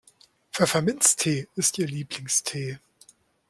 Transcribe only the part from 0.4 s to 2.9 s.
Pfefferminztee ist ihr Lieblingstee.